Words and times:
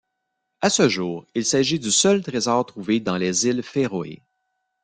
À 0.61 0.71
ce 0.71 0.89
jour, 0.89 1.27
il 1.35 1.45
s'agit 1.45 1.77
du 1.79 1.91
seul 1.91 2.23
trésor 2.23 2.65
trouvé 2.65 2.99
dans 2.99 3.17
les 3.17 3.45
îles 3.45 3.61
Féroé. 3.61 4.23